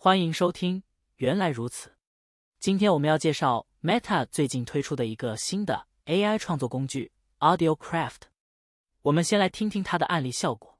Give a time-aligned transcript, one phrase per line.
[0.00, 0.84] 欢迎收听。
[1.16, 1.96] 原来如此，
[2.60, 8.28] 今天我们要介绍 Meta 最近推出的一个新的 AI 创作工具 Audio Craft。
[9.02, 10.77] 我们先来听听它的案例效果。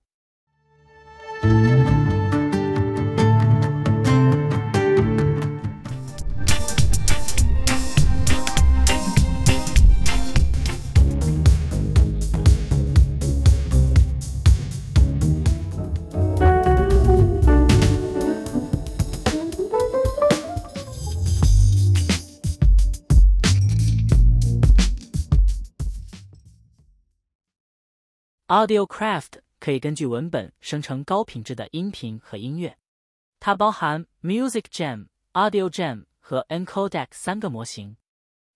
[28.48, 32.78] AudioCraft 可以根据文本生成高品质的音频和音乐。
[33.38, 37.98] 它包含 Music Jam、Audio Jam 和 Encodec 三个模型。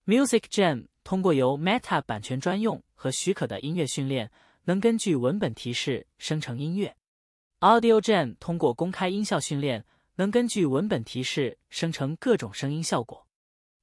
[0.07, 4.31] Music Jam 通过由 Meta 版权专用和许可的音乐训练，
[4.65, 6.97] 能根据文本提示生成音乐。
[7.61, 9.85] Audio Jam 通过公开音效训练，
[10.15, 13.27] 能根据文本提示生成各种声音效果。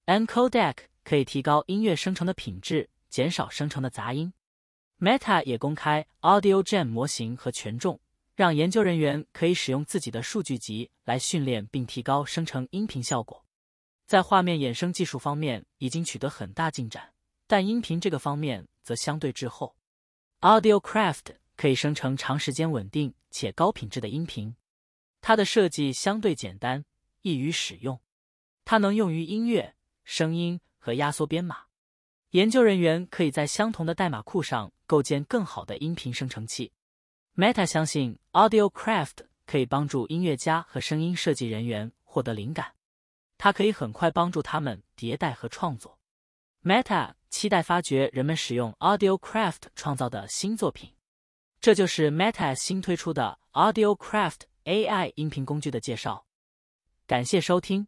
[0.08, 4.34] Encodec 可以提高音乐生成的品质，减少生成的杂音。
[5.00, 8.02] Meta 也公开 Audio Gem 模型和权重，
[8.36, 13.46] 让研究人员可以使用自己的数据集来训练并提高生成音频效果。
[14.06, 17.14] 在画面衍生技术方面已经取得很大进展，
[17.48, 19.78] 但音频这个方面则相对滞后。
[20.42, 24.54] Audio Craft 可以生成长时间稳定且高品质的音频。
[25.22, 26.84] 它的设计相对简单，
[27.22, 28.02] 易于使用。
[28.66, 31.69] 它能用于音乐、声音和压缩编码。
[32.32, 36.72] 研究人员可以在相同的代码库上构建更好的音频生成器。
[37.36, 42.74] Meta 相信 Audio Craft 可以帮助音乐家和声音设计人员获得灵感，
[43.40, 45.98] 它可以很快帮助他们迭代和创作。
[46.62, 50.94] Meta 期待发掘人们使用 Audio Craft 创造的新作品。
[51.60, 56.28] 这就是 Meta 新推出的 Audio Craft AI 音频工具的介绍。
[57.08, 57.88] 感谢收听。